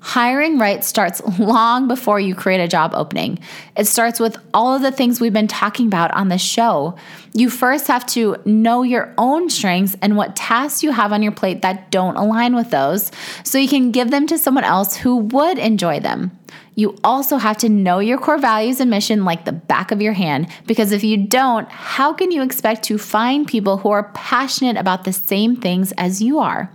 Hiring 0.00 0.58
right 0.58 0.84
starts 0.84 1.20
long 1.38 1.88
before 1.88 2.20
you 2.20 2.34
create 2.34 2.60
a 2.60 2.68
job 2.68 2.92
opening. 2.94 3.38
It 3.76 3.86
starts 3.86 4.20
with 4.20 4.36
all 4.54 4.74
of 4.74 4.82
the 4.82 4.92
things 4.92 5.20
we've 5.20 5.32
been 5.32 5.48
talking 5.48 5.86
about 5.86 6.12
on 6.12 6.28
the 6.28 6.38
show. 6.38 6.96
You 7.32 7.50
first 7.50 7.88
have 7.88 8.06
to 8.08 8.36
know 8.44 8.82
your 8.82 9.12
own 9.18 9.50
strengths 9.50 9.96
and 10.02 10.16
what 10.16 10.36
tasks 10.36 10.82
you 10.82 10.92
have 10.92 11.12
on 11.12 11.22
your 11.22 11.32
plate 11.32 11.62
that 11.62 11.90
don't 11.90 12.16
align 12.16 12.54
with 12.54 12.70
those 12.70 13.10
so 13.42 13.58
you 13.58 13.68
can 13.68 13.90
give 13.90 14.10
them 14.10 14.26
to 14.26 14.38
someone 14.38 14.64
else 14.64 14.96
who 14.96 15.16
would 15.16 15.58
enjoy 15.58 16.00
them. 16.00 16.38
You 16.74 16.96
also 17.02 17.38
have 17.38 17.56
to 17.58 17.70
know 17.70 18.00
your 18.00 18.18
core 18.18 18.38
values 18.38 18.80
and 18.80 18.90
mission 18.90 19.24
like 19.24 19.46
the 19.46 19.52
back 19.52 19.90
of 19.92 20.02
your 20.02 20.12
hand 20.12 20.48
because 20.66 20.92
if 20.92 21.02
you 21.02 21.16
don't, 21.26 21.68
how 21.70 22.12
can 22.12 22.30
you 22.30 22.42
expect 22.42 22.84
to 22.84 22.98
find 22.98 23.48
people 23.48 23.78
who 23.78 23.90
are 23.90 24.12
passionate 24.12 24.76
about 24.76 25.04
the 25.04 25.12
same 25.12 25.56
things 25.56 25.92
as 25.92 26.20
you 26.20 26.38
are? 26.38 26.70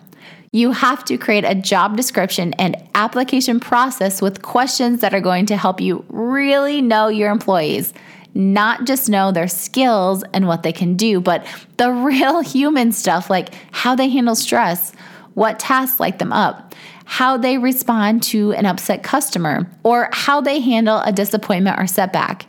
You 0.54 0.74
have 0.74 1.06
to 1.06 1.18
create 1.18 1.46
a 1.46 1.56
job 1.56 1.96
description 1.96 2.54
and 2.56 2.76
application 2.94 3.62
process 3.62 4.22
with 4.22 4.42
questions 4.42 5.00
that 5.00 5.14
are 5.14 5.22
going 5.22 5.46
to 5.46 5.56
help 5.56 5.80
you 5.80 6.04
really 6.10 6.82
know 6.82 7.08
your 7.08 7.32
employees. 7.32 7.94
Not 8.34 8.84
just 8.84 9.08
know 9.08 9.32
their 9.32 9.48
skills 9.48 10.26
and 10.34 10.50
what 10.50 10.64
they 10.64 10.74
can 10.74 10.98
do, 10.98 11.22
but 11.22 11.46
the 11.78 11.90
real 11.94 12.42
human 12.42 12.92
stuff 12.92 13.30
like 13.30 13.54
how 13.72 13.96
they 13.96 14.10
handle 14.10 14.36
stress, 14.36 14.92
what 15.36 15.58
tasks 15.58 16.02
light 16.02 16.20
them 16.20 16.34
up, 16.34 16.76
how 17.06 17.38
they 17.38 17.58
respond 17.58 18.22
to 18.24 18.52
an 18.52 18.66
upset 18.66 19.04
customer, 19.04 19.72
or 19.84 20.10
how 20.12 20.42
they 20.42 20.60
handle 20.60 21.00
a 21.00 21.14
disappointment 21.14 21.80
or 21.80 21.88
setback. 21.88 22.46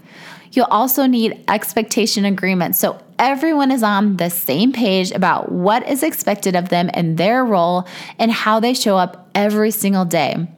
You'll 0.53 0.67
also 0.67 1.07
need 1.07 1.43
expectation 1.49 2.25
agreements 2.25 2.79
so 2.79 3.03
everyone 3.19 3.71
is 3.71 3.83
on 3.83 4.17
the 4.17 4.29
same 4.29 4.73
page 4.73 5.11
about 5.13 5.51
what 5.51 5.89
is 5.89 6.03
expected 6.03 6.55
of 6.57 6.69
them 6.69 6.91
and 6.93 7.17
their 7.17 7.45
role 7.45 7.87
and 8.19 8.31
how 8.31 8.61
they 8.61 8.75
show 8.75 8.97
up 8.97 9.31
every 9.35 9.71
single 9.71 10.05
day. 10.05 10.49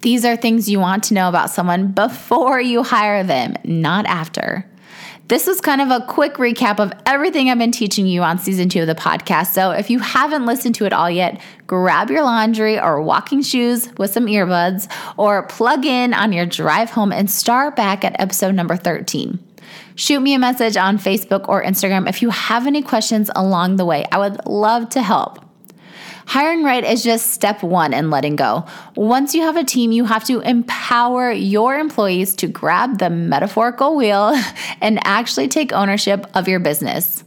These 0.00 0.24
are 0.24 0.36
things 0.36 0.68
you 0.68 0.80
want 0.80 1.04
to 1.04 1.14
know 1.14 1.28
about 1.28 1.50
someone 1.50 1.92
before 1.92 2.60
you 2.60 2.82
hire 2.82 3.24
them, 3.24 3.56
not 3.64 4.06
after. 4.06 4.70
This 5.26 5.46
was 5.46 5.58
kind 5.62 5.80
of 5.80 5.90
a 5.90 6.04
quick 6.04 6.34
recap 6.34 6.78
of 6.78 6.92
everything 7.06 7.48
I've 7.48 7.56
been 7.56 7.72
teaching 7.72 8.06
you 8.06 8.22
on 8.22 8.38
season 8.38 8.68
two 8.68 8.82
of 8.82 8.86
the 8.86 8.94
podcast. 8.94 9.54
So 9.54 9.70
if 9.70 9.88
you 9.88 9.98
haven't 9.98 10.44
listened 10.44 10.74
to 10.74 10.84
it 10.84 10.92
all 10.92 11.10
yet, 11.10 11.40
grab 11.66 12.10
your 12.10 12.22
laundry 12.22 12.78
or 12.78 13.00
walking 13.00 13.40
shoes 13.40 13.88
with 13.96 14.12
some 14.12 14.26
earbuds 14.26 14.86
or 15.16 15.44
plug 15.44 15.86
in 15.86 16.12
on 16.12 16.34
your 16.34 16.44
drive 16.44 16.90
home 16.90 17.10
and 17.10 17.30
start 17.30 17.74
back 17.74 18.04
at 18.04 18.20
episode 18.20 18.54
number 18.54 18.76
13. 18.76 19.38
Shoot 19.94 20.20
me 20.20 20.34
a 20.34 20.38
message 20.38 20.76
on 20.76 20.98
Facebook 20.98 21.48
or 21.48 21.64
Instagram 21.64 22.06
if 22.06 22.20
you 22.20 22.28
have 22.28 22.66
any 22.66 22.82
questions 22.82 23.30
along 23.34 23.76
the 23.76 23.86
way. 23.86 24.04
I 24.12 24.18
would 24.18 24.44
love 24.44 24.90
to 24.90 25.00
help. 25.00 25.43
Hiring 26.26 26.64
right 26.64 26.84
is 26.84 27.02
just 27.02 27.30
step 27.30 27.62
one 27.62 27.92
in 27.92 28.10
letting 28.10 28.36
go. 28.36 28.66
Once 28.96 29.34
you 29.34 29.42
have 29.42 29.56
a 29.56 29.64
team, 29.64 29.92
you 29.92 30.04
have 30.04 30.24
to 30.24 30.40
empower 30.40 31.30
your 31.30 31.78
employees 31.78 32.34
to 32.36 32.46
grab 32.46 32.98
the 32.98 33.10
metaphorical 33.10 33.96
wheel 33.96 34.34
and 34.80 34.98
actually 35.06 35.48
take 35.48 35.72
ownership 35.72 36.26
of 36.34 36.48
your 36.48 36.60
business. 36.60 37.24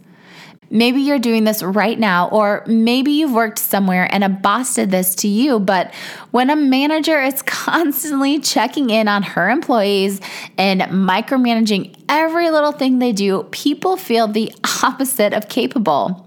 Maybe 0.69 0.99
you're 0.99 1.19
doing 1.19 1.45
this 1.45 1.63
right 1.63 1.97
now, 1.97 2.27
or 2.29 2.63
maybe 2.67 3.11
you've 3.11 3.31
worked 3.31 3.59
somewhere 3.59 4.13
and 4.13 4.23
a 4.23 4.29
boss 4.29 4.75
did 4.75 4.91
this 4.91 5.15
to 5.15 5.27
you. 5.27 5.59
But 5.59 5.93
when 6.31 6.49
a 6.49 6.55
manager 6.55 7.21
is 7.21 7.41
constantly 7.45 8.39
checking 8.39 8.89
in 8.89 9.07
on 9.07 9.23
her 9.23 9.49
employees 9.49 10.19
and 10.57 10.81
micromanaging 10.81 11.95
every 12.09 12.49
little 12.49 12.73
thing 12.73 12.99
they 12.99 13.13
do, 13.13 13.43
people 13.51 13.95
feel 13.95 14.27
the 14.27 14.53
opposite 14.83 15.33
of 15.33 15.47
capable. 15.47 16.26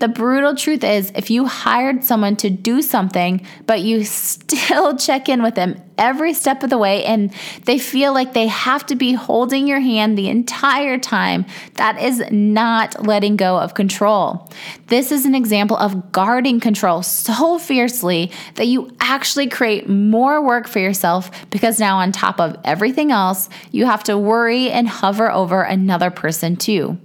The 0.00 0.08
brutal 0.08 0.54
truth 0.54 0.82
is, 0.82 1.12
if 1.14 1.30
you 1.30 1.44
hired 1.44 2.04
someone 2.04 2.34
to 2.36 2.48
do 2.48 2.80
something, 2.80 3.46
but 3.66 3.80
you 3.82 4.04
still 4.04 4.96
check 4.96 5.28
in 5.28 5.42
with 5.42 5.54
them 5.54 5.80
every 5.98 6.32
step 6.32 6.62
of 6.62 6.70
the 6.70 6.78
way 6.78 7.04
and 7.04 7.30
they 7.66 7.78
feel 7.78 8.14
like 8.14 8.32
they 8.32 8.46
have 8.46 8.86
to 8.86 8.96
be 8.96 9.12
holding 9.12 9.66
your 9.66 9.80
hand 9.80 10.16
the 10.16 10.30
entire 10.30 10.96
time, 10.96 11.44
that 11.74 12.00
is 12.00 12.24
not 12.30 13.06
letting 13.06 13.36
go 13.36 13.58
of 13.58 13.74
control. 13.74 14.48
This 14.86 15.12
is 15.12 15.26
an 15.26 15.34
example 15.34 15.76
of 15.76 16.12
guarding 16.12 16.60
control 16.60 17.02
so 17.02 17.58
fiercely 17.58 18.32
that 18.54 18.68
you 18.68 18.96
actually 19.00 19.48
create 19.48 19.86
more 19.86 20.42
work 20.42 20.66
for 20.66 20.78
yourself 20.78 21.30
because 21.50 21.78
now, 21.78 21.98
on 21.98 22.10
top 22.10 22.40
of 22.40 22.56
everything 22.64 23.12
else, 23.12 23.50
you 23.70 23.84
have 23.84 24.02
to 24.04 24.16
worry 24.16 24.70
and 24.70 24.88
hover 24.88 25.30
over 25.30 25.60
another 25.60 26.10
person 26.10 26.56
too. 26.56 26.98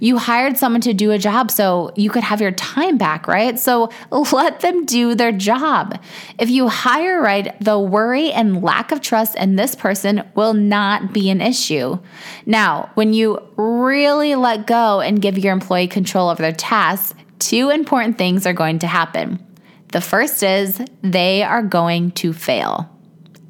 You 0.00 0.18
hired 0.18 0.56
someone 0.56 0.80
to 0.82 0.94
do 0.94 1.10
a 1.10 1.18
job 1.18 1.50
so 1.50 1.92
you 1.96 2.10
could 2.10 2.22
have 2.22 2.40
your 2.40 2.52
time 2.52 2.98
back, 2.98 3.26
right? 3.26 3.58
So 3.58 3.90
let 4.10 4.60
them 4.60 4.84
do 4.84 5.14
their 5.14 5.32
job. 5.32 6.00
If 6.38 6.50
you 6.50 6.68
hire 6.68 7.20
right, 7.20 7.58
the 7.60 7.78
worry 7.78 8.32
and 8.32 8.62
lack 8.62 8.92
of 8.92 9.00
trust 9.00 9.36
in 9.36 9.56
this 9.56 9.74
person 9.74 10.22
will 10.34 10.54
not 10.54 11.12
be 11.12 11.30
an 11.30 11.40
issue. 11.40 11.98
Now, 12.46 12.90
when 12.94 13.12
you 13.12 13.42
really 13.56 14.34
let 14.34 14.66
go 14.66 15.00
and 15.00 15.22
give 15.22 15.38
your 15.38 15.52
employee 15.52 15.88
control 15.88 16.28
over 16.28 16.42
their 16.42 16.52
tasks, 16.52 17.14
two 17.38 17.70
important 17.70 18.18
things 18.18 18.46
are 18.46 18.52
going 18.52 18.80
to 18.80 18.86
happen. 18.86 19.44
The 19.92 20.00
first 20.00 20.42
is 20.42 20.80
they 21.02 21.42
are 21.42 21.62
going 21.62 22.10
to 22.12 22.32
fail. 22.32 22.90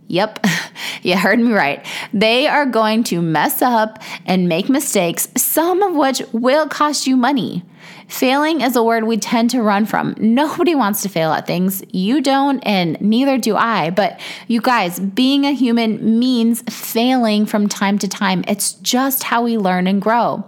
Yep, 0.09 0.45
you 1.03 1.17
heard 1.17 1.39
me 1.39 1.53
right. 1.53 1.85
They 2.13 2.47
are 2.47 2.67
going 2.67 3.05
to 3.05 3.23
mess 3.23 3.63
up 3.63 4.03
and 4.27 4.49
make 4.49 4.69
mistakes, 4.69 5.29
some 5.37 5.83
of 5.83 5.95
which 5.95 6.23
will 6.33 6.67
cost 6.67 7.07
you 7.07 7.17
money. 7.17 7.63
Failing 8.09 8.63
is 8.63 8.75
a 8.75 8.83
word 8.83 9.05
we 9.05 9.19
tend 9.19 9.51
to 9.51 9.63
run 9.63 9.85
from. 9.85 10.15
Nobody 10.19 10.75
wants 10.75 11.03
to 11.03 11.11
fail 11.11 11.31
at 11.33 11.47
things. 11.47 11.83
You 11.93 12.23
don't, 12.23 12.59
and 12.61 12.99
neither 13.03 13.37
do 13.37 13.55
I. 13.55 13.91
But 13.91 14.19
you 14.47 14.63
guys, 14.63 14.99
being 14.99 15.45
a 15.45 15.53
human 15.53 16.19
means 16.19 16.63
failing 16.63 17.45
from 17.45 17.69
time 17.69 17.99
to 17.99 18.09
time. 18.09 18.45
It's 18.49 18.73
just 18.75 19.25
how 19.25 19.43
we 19.43 19.59
learn 19.59 19.87
and 19.87 20.01
grow. 20.01 20.45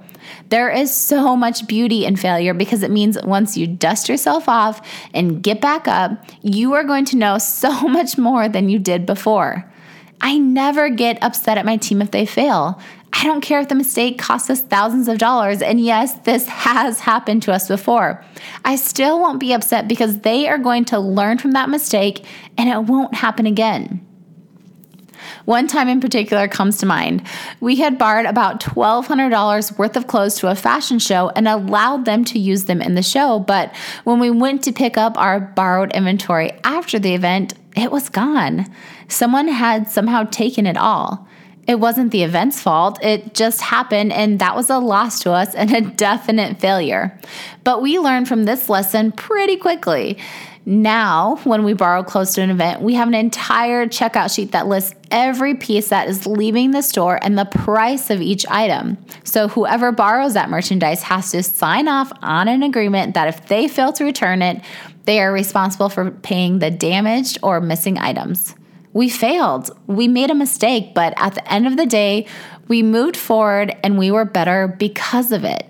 There 0.49 0.71
is 0.71 0.95
so 0.95 1.37
much 1.37 1.67
beauty 1.67 2.05
in 2.05 2.17
failure 2.17 2.55
because 2.55 2.83
it 2.83 2.91
means 2.91 3.19
once 3.23 3.57
you 3.57 3.67
dust 3.67 4.09
yourself 4.09 4.49
off 4.49 4.87
and 5.15 5.43
get 5.43 5.61
back 5.61 5.87
up, 5.87 6.25
you 6.43 6.73
are 6.75 6.85
going 6.85 7.05
to 7.07 7.17
know 7.17 7.39
so 7.39 7.71
much 7.89 8.19
more 8.19 8.49
than 8.49 8.69
you 8.69 8.79
did 8.79 9.07
before. 9.07 9.71
I 10.21 10.39
never 10.39 10.91
get 10.91 11.23
upset 11.23 11.57
at 11.57 11.65
my 11.65 11.77
team 11.77 12.03
if 12.03 12.11
they 12.11 12.27
fail. 12.27 12.81
I 13.13 13.25
don't 13.25 13.41
care 13.41 13.61
if 13.61 13.69
the 13.69 13.75
mistake 13.75 14.19
costs 14.19 14.51
us 14.51 14.61
thousands 14.61 15.09
of 15.09 15.19
dollars. 15.19 15.63
And 15.63 15.81
yes, 15.81 16.15
this 16.21 16.47
has 16.49 17.01
happened 17.01 17.43
to 17.45 17.53
us 17.53 17.69
before. 17.69 18.25
I 18.65 18.77
still 18.77 19.19
won't 19.19 19.41
be 19.41 19.53
upset 19.53 19.89
because 19.89 20.21
they 20.21 20.49
are 20.49 20.59
going 20.59 20.85
to 20.87 20.99
learn 20.99 21.39
from 21.39 21.53
that 21.53 21.71
mistake 21.71 22.25
and 22.57 22.69
it 22.69 22.85
won't 22.85 23.15
happen 23.15 23.47
again. 23.47 24.07
One 25.45 25.67
time 25.67 25.89
in 25.89 26.01
particular 26.01 26.49
comes 26.49 26.79
to 26.79 26.87
mind. 26.87 27.23
We 27.61 27.77
had 27.77 27.99
borrowed 27.99 28.27
about 28.27 28.61
$1,200 28.61 29.79
worth 29.79 29.97
of 29.97 30.07
clothes 30.07 30.37
to 30.37 30.49
a 30.49 30.55
fashion 30.55 30.99
show 30.99 31.31
and 31.37 31.49
allowed 31.49 32.05
them 32.05 32.25
to 32.27 32.39
use 32.39 32.65
them 32.65 32.83
in 32.83 32.95
the 32.95 33.03
show. 33.03 33.39
But 33.39 33.75
when 34.05 34.21
we 34.21 34.31
went 34.31 34.63
to 34.65 34.73
pick 34.73 34.97
up 34.97 35.19
our 35.19 35.41
borrowed 35.41 35.93
inventory 35.93 36.53
after 36.65 36.99
the 36.99 37.15
event, 37.15 37.55
it 37.77 37.91
was 37.91 38.09
gone. 38.09 38.67
Someone 39.09 39.49
had 39.49 39.89
somehow 39.89 40.25
taken 40.25 40.67
it 40.67 40.77
all. 40.77 41.27
It 41.67 41.79
wasn't 41.79 42.11
the 42.11 42.25
event's 42.25 42.61
fault. 42.61 42.99
It 43.01 43.33
just 43.35 43.61
happened, 43.61 44.13
and 44.13 44.41
that 44.41 44.57
was 44.57 44.71
a 44.71 44.79
loss 44.79 45.21
to 45.21 45.31
us 45.31 45.55
and 45.55 45.73
a 45.73 45.81
definite 45.81 46.59
failure. 46.59 47.17
But 47.63 47.81
we 47.81 47.99
learned 47.99 48.27
from 48.27 48.45
this 48.45 48.69
lesson 48.69 49.13
pretty 49.13 49.57
quickly. 49.57 50.19
Now, 50.71 51.41
when 51.43 51.65
we 51.65 51.73
borrow 51.73 52.05
close 52.05 52.35
to 52.35 52.43
an 52.43 52.51
event, 52.51 52.81
we 52.81 52.95
have 52.95 53.09
an 53.09 53.15
entire 53.15 53.87
checkout 53.87 54.33
sheet 54.33 54.53
that 54.53 54.69
lists 54.69 54.95
every 55.11 55.57
piece 55.57 55.89
that 55.89 56.09
is 56.09 56.29
leaving 56.29 56.71
the 56.71 56.81
store 56.81 57.19
and 57.21 57.37
the 57.37 57.45
price 57.45 58.09
of 58.09 58.21
each 58.21 58.47
item. 58.47 58.97
So, 59.25 59.49
whoever 59.49 59.91
borrows 59.91 60.35
that 60.35 60.49
merchandise 60.49 61.03
has 61.03 61.33
to 61.33 61.43
sign 61.43 61.89
off 61.89 62.13
on 62.23 62.47
an 62.47 62.63
agreement 62.63 63.15
that 63.15 63.27
if 63.27 63.49
they 63.49 63.67
fail 63.67 63.93
to 63.95 64.05
return 64.05 64.43
it, 64.43 64.63
they 65.07 65.21
are 65.21 65.33
responsible 65.33 65.89
for 65.89 66.13
paying 66.13 66.61
the 66.61 66.71
damaged 66.71 67.39
or 67.43 67.61
missing 67.61 67.99
items. 67.99 68.55
We 68.93 69.09
failed. 69.09 69.77
We 69.89 70.07
made 70.07 70.31
a 70.31 70.37
mistake, 70.37 70.95
but 70.95 71.15
at 71.17 71.35
the 71.35 71.53
end 71.53 71.67
of 71.67 71.79
the 71.79 71.87
day, 71.87 72.29
we 72.69 72.85
moved 72.85 73.17
forward 73.17 73.77
and 73.83 73.99
we 73.99 74.13
were 74.13 74.25
better 74.25 74.69
because 74.69 75.33
of 75.33 75.43
it. 75.43 75.67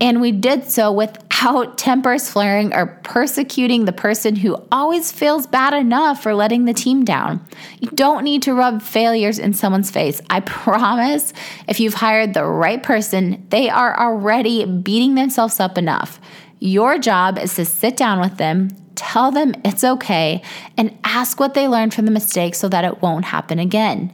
And 0.00 0.20
we 0.20 0.32
did 0.32 0.70
so 0.70 0.92
without 0.92 1.78
tempers 1.78 2.30
flaring 2.30 2.74
or 2.74 2.86
persecuting 3.02 3.84
the 3.84 3.92
person 3.92 4.36
who 4.36 4.56
always 4.70 5.12
feels 5.12 5.46
bad 5.46 5.74
enough 5.74 6.22
for 6.22 6.34
letting 6.34 6.64
the 6.64 6.74
team 6.74 7.04
down. 7.04 7.44
You 7.80 7.90
don't 7.90 8.24
need 8.24 8.42
to 8.42 8.54
rub 8.54 8.82
failures 8.82 9.38
in 9.38 9.52
someone's 9.52 9.90
face. 9.90 10.20
I 10.30 10.40
promise 10.40 11.32
if 11.68 11.80
you've 11.80 11.94
hired 11.94 12.34
the 12.34 12.44
right 12.44 12.82
person, 12.82 13.46
they 13.50 13.68
are 13.68 13.98
already 13.98 14.64
beating 14.64 15.14
themselves 15.14 15.60
up 15.60 15.78
enough. 15.78 16.20
Your 16.58 16.98
job 16.98 17.38
is 17.38 17.54
to 17.54 17.64
sit 17.64 17.96
down 17.96 18.20
with 18.20 18.36
them, 18.36 18.68
tell 18.94 19.30
them 19.30 19.54
it's 19.64 19.82
okay, 19.82 20.42
and 20.76 20.98
ask 21.04 21.40
what 21.40 21.54
they 21.54 21.66
learned 21.66 21.94
from 21.94 22.04
the 22.04 22.10
mistake 22.10 22.54
so 22.54 22.68
that 22.68 22.84
it 22.84 23.00
won't 23.00 23.24
happen 23.24 23.58
again. 23.58 24.12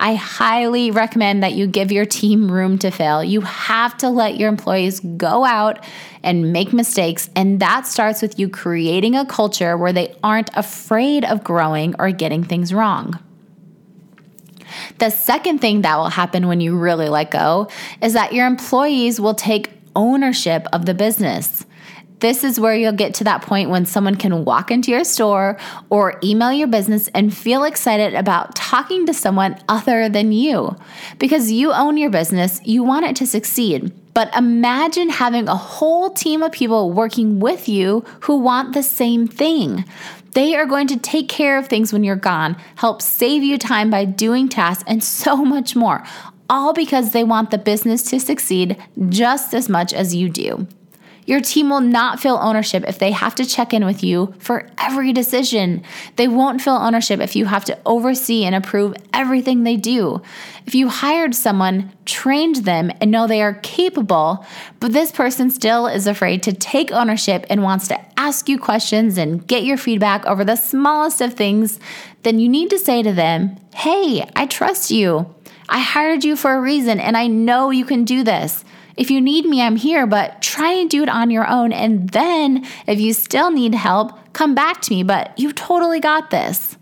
I 0.00 0.14
highly 0.14 0.90
recommend 0.90 1.42
that 1.42 1.52
you 1.52 1.66
give 1.66 1.92
your 1.92 2.06
team 2.06 2.50
room 2.50 2.78
to 2.78 2.90
fail. 2.90 3.22
You 3.22 3.42
have 3.42 3.96
to 3.98 4.08
let 4.08 4.36
your 4.36 4.48
employees 4.48 5.00
go 5.00 5.44
out 5.44 5.84
and 6.22 6.52
make 6.52 6.72
mistakes. 6.72 7.30
And 7.36 7.60
that 7.60 7.86
starts 7.86 8.22
with 8.22 8.38
you 8.38 8.48
creating 8.48 9.14
a 9.14 9.24
culture 9.24 9.76
where 9.76 9.92
they 9.92 10.14
aren't 10.22 10.50
afraid 10.54 11.24
of 11.24 11.44
growing 11.44 11.94
or 11.98 12.10
getting 12.10 12.42
things 12.42 12.74
wrong. 12.74 13.18
The 14.98 15.10
second 15.10 15.60
thing 15.60 15.82
that 15.82 15.96
will 15.96 16.08
happen 16.08 16.48
when 16.48 16.60
you 16.60 16.76
really 16.76 17.08
let 17.08 17.30
go 17.30 17.68
is 18.00 18.14
that 18.14 18.32
your 18.32 18.46
employees 18.46 19.20
will 19.20 19.34
take 19.34 19.70
ownership 19.94 20.66
of 20.72 20.86
the 20.86 20.94
business. 20.94 21.64
This 22.22 22.44
is 22.44 22.60
where 22.60 22.76
you'll 22.76 22.92
get 22.92 23.14
to 23.14 23.24
that 23.24 23.42
point 23.42 23.68
when 23.68 23.84
someone 23.84 24.14
can 24.14 24.44
walk 24.44 24.70
into 24.70 24.92
your 24.92 25.02
store 25.02 25.58
or 25.90 26.20
email 26.22 26.52
your 26.52 26.68
business 26.68 27.08
and 27.08 27.36
feel 27.36 27.64
excited 27.64 28.14
about 28.14 28.54
talking 28.54 29.06
to 29.06 29.12
someone 29.12 29.58
other 29.68 30.08
than 30.08 30.30
you. 30.30 30.76
Because 31.18 31.50
you 31.50 31.72
own 31.72 31.96
your 31.96 32.10
business, 32.10 32.60
you 32.64 32.84
want 32.84 33.06
it 33.06 33.16
to 33.16 33.26
succeed. 33.26 33.92
But 34.14 34.32
imagine 34.36 35.08
having 35.08 35.48
a 35.48 35.56
whole 35.56 36.10
team 36.10 36.44
of 36.44 36.52
people 36.52 36.92
working 36.92 37.40
with 37.40 37.68
you 37.68 38.04
who 38.20 38.36
want 38.36 38.72
the 38.72 38.84
same 38.84 39.26
thing. 39.26 39.84
They 40.30 40.54
are 40.54 40.64
going 40.64 40.86
to 40.88 41.00
take 41.00 41.28
care 41.28 41.58
of 41.58 41.66
things 41.66 41.92
when 41.92 42.04
you're 42.04 42.14
gone, 42.14 42.56
help 42.76 43.02
save 43.02 43.42
you 43.42 43.58
time 43.58 43.90
by 43.90 44.04
doing 44.04 44.48
tasks, 44.48 44.84
and 44.86 45.02
so 45.02 45.38
much 45.44 45.74
more, 45.74 46.04
all 46.48 46.72
because 46.72 47.10
they 47.10 47.24
want 47.24 47.50
the 47.50 47.58
business 47.58 48.04
to 48.04 48.20
succeed 48.20 48.76
just 49.08 49.54
as 49.54 49.68
much 49.68 49.92
as 49.92 50.14
you 50.14 50.28
do. 50.28 50.68
Your 51.24 51.40
team 51.40 51.70
will 51.70 51.80
not 51.80 52.20
feel 52.20 52.38
ownership 52.42 52.84
if 52.86 52.98
they 52.98 53.12
have 53.12 53.34
to 53.36 53.44
check 53.44 53.72
in 53.72 53.84
with 53.84 54.02
you 54.02 54.34
for 54.38 54.68
every 54.78 55.12
decision. 55.12 55.82
They 56.16 56.26
won't 56.26 56.60
feel 56.60 56.74
ownership 56.74 57.20
if 57.20 57.36
you 57.36 57.46
have 57.46 57.64
to 57.66 57.78
oversee 57.86 58.44
and 58.44 58.54
approve 58.54 58.96
everything 59.12 59.62
they 59.62 59.76
do. 59.76 60.20
If 60.66 60.74
you 60.74 60.88
hired 60.88 61.34
someone, 61.34 61.92
trained 62.04 62.56
them, 62.64 62.90
and 63.00 63.10
know 63.10 63.26
they 63.26 63.42
are 63.42 63.54
capable, 63.62 64.44
but 64.80 64.92
this 64.92 65.12
person 65.12 65.50
still 65.50 65.86
is 65.86 66.06
afraid 66.06 66.42
to 66.44 66.52
take 66.52 66.90
ownership 66.90 67.46
and 67.48 67.62
wants 67.62 67.88
to 67.88 68.00
ask 68.16 68.48
you 68.48 68.58
questions 68.58 69.18
and 69.18 69.46
get 69.46 69.64
your 69.64 69.76
feedback 69.76 70.24
over 70.26 70.44
the 70.44 70.56
smallest 70.56 71.20
of 71.20 71.34
things, 71.34 71.78
then 72.22 72.38
you 72.38 72.48
need 72.48 72.70
to 72.70 72.78
say 72.78 73.02
to 73.02 73.12
them, 73.12 73.56
Hey, 73.74 74.28
I 74.36 74.46
trust 74.46 74.90
you. 74.90 75.34
I 75.68 75.80
hired 75.80 76.24
you 76.24 76.36
for 76.36 76.54
a 76.54 76.60
reason 76.60 77.00
and 77.00 77.16
I 77.16 77.28
know 77.28 77.70
you 77.70 77.84
can 77.84 78.04
do 78.04 78.22
this. 78.22 78.64
If 78.96 79.10
you 79.10 79.20
need 79.20 79.46
me, 79.46 79.62
I'm 79.62 79.76
here, 79.76 80.06
but 80.06 80.42
try 80.42 80.72
and 80.72 80.88
do 80.88 81.02
it 81.02 81.08
on 81.08 81.30
your 81.30 81.48
own. 81.48 81.72
And 81.72 82.10
then, 82.10 82.66
if 82.86 83.00
you 83.00 83.12
still 83.12 83.50
need 83.50 83.74
help, 83.74 84.32
come 84.32 84.54
back 84.54 84.80
to 84.82 84.94
me, 84.94 85.02
but 85.02 85.38
you 85.38 85.52
totally 85.52 86.00
got 86.00 86.30
this. 86.30 86.76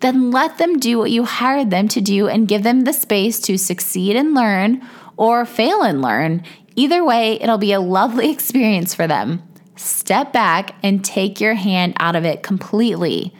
Then 0.00 0.30
let 0.30 0.58
them 0.58 0.78
do 0.78 0.98
what 0.98 1.10
you 1.10 1.24
hired 1.24 1.70
them 1.70 1.88
to 1.88 2.00
do 2.00 2.28
and 2.28 2.48
give 2.48 2.62
them 2.62 2.82
the 2.82 2.92
space 2.92 3.40
to 3.40 3.56
succeed 3.56 4.16
and 4.16 4.34
learn 4.34 4.86
or 5.16 5.44
fail 5.44 5.82
and 5.82 6.02
learn. 6.02 6.42
Either 6.76 7.04
way, 7.04 7.40
it'll 7.40 7.58
be 7.58 7.72
a 7.72 7.80
lovely 7.80 8.30
experience 8.32 8.94
for 8.94 9.06
them. 9.06 9.42
Step 9.76 10.32
back 10.32 10.74
and 10.82 11.04
take 11.04 11.40
your 11.40 11.54
hand 11.54 11.94
out 11.98 12.16
of 12.16 12.24
it 12.24 12.42
completely. 12.42 13.34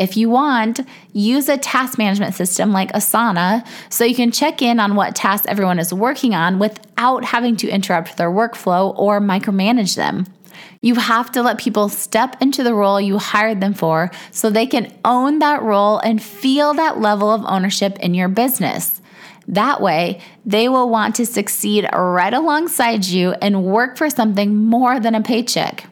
If 0.00 0.16
you 0.16 0.30
want, 0.30 0.80
use 1.12 1.50
a 1.50 1.58
task 1.58 1.98
management 1.98 2.34
system 2.34 2.72
like 2.72 2.90
Asana 2.92 3.66
so 3.90 4.02
you 4.02 4.14
can 4.14 4.32
check 4.32 4.62
in 4.62 4.80
on 4.80 4.94
what 4.94 5.14
tasks 5.14 5.46
everyone 5.46 5.78
is 5.78 5.92
working 5.92 6.34
on 6.34 6.58
without 6.58 7.22
having 7.22 7.54
to 7.56 7.68
interrupt 7.68 8.16
their 8.16 8.30
workflow 8.30 8.98
or 8.98 9.20
micromanage 9.20 9.96
them. 9.96 10.26
You 10.80 10.94
have 10.94 11.30
to 11.32 11.42
let 11.42 11.58
people 11.58 11.90
step 11.90 12.40
into 12.40 12.62
the 12.62 12.72
role 12.72 12.98
you 12.98 13.18
hired 13.18 13.60
them 13.60 13.74
for 13.74 14.10
so 14.30 14.48
they 14.48 14.66
can 14.66 14.90
own 15.04 15.38
that 15.40 15.60
role 15.60 15.98
and 15.98 16.22
feel 16.22 16.72
that 16.72 16.98
level 16.98 17.30
of 17.30 17.44
ownership 17.44 17.98
in 17.98 18.14
your 18.14 18.28
business. 18.28 19.02
That 19.48 19.82
way, 19.82 20.22
they 20.46 20.70
will 20.70 20.88
want 20.88 21.14
to 21.16 21.26
succeed 21.26 21.86
right 21.92 22.32
alongside 22.32 23.04
you 23.04 23.32
and 23.42 23.64
work 23.64 23.98
for 23.98 24.08
something 24.08 24.56
more 24.56 24.98
than 24.98 25.14
a 25.14 25.20
paycheck. 25.20 25.89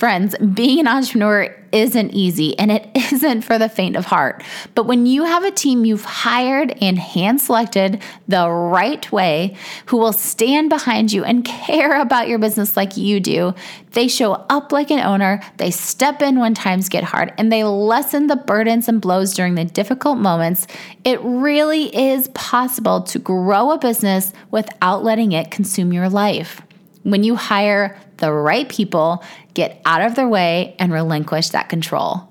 Friends, 0.00 0.34
being 0.54 0.80
an 0.80 0.88
entrepreneur 0.88 1.54
isn't 1.72 2.12
easy 2.12 2.58
and 2.58 2.72
it 2.72 2.88
isn't 3.12 3.42
for 3.42 3.58
the 3.58 3.68
faint 3.68 3.96
of 3.96 4.06
heart. 4.06 4.42
But 4.74 4.86
when 4.86 5.04
you 5.04 5.24
have 5.24 5.44
a 5.44 5.50
team 5.50 5.84
you've 5.84 6.06
hired 6.06 6.70
and 6.80 6.98
hand 6.98 7.38
selected 7.42 8.00
the 8.26 8.48
right 8.48 9.12
way, 9.12 9.58
who 9.84 9.98
will 9.98 10.14
stand 10.14 10.70
behind 10.70 11.12
you 11.12 11.22
and 11.22 11.44
care 11.66 12.00
about 12.00 12.28
your 12.28 12.38
business 12.38 12.78
like 12.78 12.96
you 12.96 13.20
do, 13.20 13.52
they 13.90 14.08
show 14.08 14.32
up 14.48 14.72
like 14.72 14.90
an 14.90 15.00
owner, 15.00 15.42
they 15.58 15.70
step 15.70 16.22
in 16.22 16.38
when 16.38 16.54
times 16.54 16.88
get 16.88 17.04
hard, 17.04 17.34
and 17.36 17.52
they 17.52 17.62
lessen 17.62 18.28
the 18.28 18.36
burdens 18.36 18.88
and 18.88 19.02
blows 19.02 19.34
during 19.34 19.54
the 19.54 19.66
difficult 19.66 20.16
moments. 20.16 20.66
It 21.04 21.20
really 21.20 21.94
is 21.94 22.28
possible 22.28 23.02
to 23.02 23.18
grow 23.18 23.72
a 23.72 23.78
business 23.78 24.32
without 24.50 25.04
letting 25.04 25.32
it 25.32 25.50
consume 25.50 25.92
your 25.92 26.08
life. 26.08 26.62
When 27.02 27.24
you 27.24 27.34
hire 27.34 27.98
the 28.18 28.32
right 28.32 28.68
people, 28.68 29.24
get 29.54 29.80
out 29.84 30.02
of 30.02 30.14
their 30.14 30.28
way, 30.28 30.76
and 30.78 30.92
relinquish 30.92 31.50
that 31.50 31.68
control. 31.68 32.28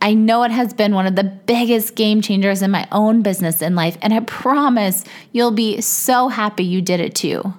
I 0.00 0.14
know 0.14 0.42
it 0.42 0.50
has 0.50 0.74
been 0.74 0.94
one 0.94 1.06
of 1.06 1.16
the 1.16 1.24
biggest 1.24 1.94
game 1.94 2.20
changers 2.20 2.62
in 2.62 2.70
my 2.70 2.86
own 2.92 3.22
business 3.22 3.62
and 3.62 3.74
life, 3.74 3.96
and 4.02 4.12
I 4.12 4.20
promise 4.20 5.04
you'll 5.32 5.52
be 5.52 5.80
so 5.80 6.28
happy 6.28 6.64
you 6.64 6.82
did 6.82 7.00
it 7.00 7.14
too. 7.14 7.54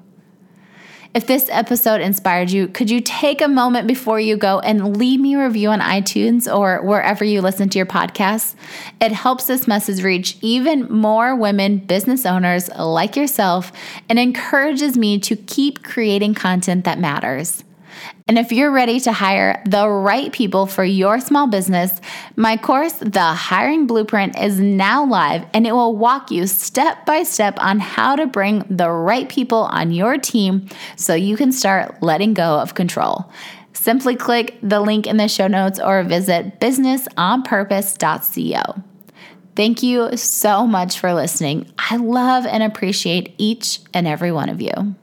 If 1.17 1.25
this 1.25 1.49
episode 1.49 1.99
inspired 1.99 2.51
you, 2.51 2.67
could 2.67 2.91
you 2.91 3.01
take 3.01 3.41
a 3.41 3.47
moment 3.47 3.87
before 3.87 4.19
you 4.19 4.37
go 4.37 4.59
and 4.59 4.97
leave 4.97 5.19
me 5.19 5.33
a 5.33 5.43
review 5.43 5.69
on 5.69 5.79
iTunes 5.79 6.47
or 6.47 6.85
wherever 6.85 7.25
you 7.25 7.41
listen 7.41 7.69
to 7.69 7.79
your 7.79 7.87
podcasts? 7.87 8.53
It 9.01 9.13
helps 9.13 9.45
this 9.45 9.67
message 9.67 10.03
reach 10.03 10.37
even 10.41 10.83
more 10.93 11.35
women 11.35 11.79
business 11.79 12.23
owners 12.23 12.69
like 12.69 13.15
yourself 13.15 13.71
and 14.07 14.19
encourages 14.19 14.95
me 14.95 15.17
to 15.21 15.35
keep 15.35 15.81
creating 15.81 16.35
content 16.35 16.85
that 16.85 16.99
matters. 16.99 17.63
And 18.27 18.37
if 18.37 18.51
you're 18.51 18.71
ready 18.71 18.99
to 19.01 19.11
hire 19.13 19.61
the 19.65 19.87
right 19.87 20.33
people 20.33 20.65
for 20.65 20.83
your 20.83 21.21
small 21.21 21.47
business, 21.47 22.01
my 22.35 22.57
course, 22.57 22.93
The 22.93 23.21
Hiring 23.21 23.85
Blueprint, 23.87 24.37
is 24.37 24.59
now 24.59 25.05
live 25.05 25.45
and 25.53 25.65
it 25.65 25.71
will 25.71 25.95
walk 25.95 26.29
you 26.29 26.45
step 26.45 27.05
by 27.05 27.23
step 27.23 27.55
on 27.59 27.79
how 27.79 28.17
to 28.17 28.27
bring 28.27 28.65
the 28.69 28.89
right 28.89 29.29
people 29.29 29.59
on 29.59 29.91
your 29.91 30.17
team 30.17 30.67
so 30.97 31.15
you 31.15 31.37
can 31.37 31.53
start 31.53 32.03
letting 32.03 32.33
go 32.33 32.59
of 32.59 32.73
control. 32.73 33.31
Simply 33.71 34.17
click 34.17 34.57
the 34.61 34.81
link 34.81 35.07
in 35.07 35.15
the 35.15 35.29
show 35.29 35.47
notes 35.47 35.79
or 35.79 36.03
visit 36.03 36.59
businessonpurpose.co. 36.59 38.83
Thank 39.55 39.81
you 39.81 40.17
so 40.17 40.67
much 40.67 40.99
for 40.99 41.13
listening. 41.13 41.71
I 41.77 41.95
love 41.95 42.45
and 42.45 42.61
appreciate 42.61 43.33
each 43.37 43.79
and 43.93 44.05
every 44.05 44.33
one 44.33 44.49
of 44.49 44.61
you. 44.61 44.95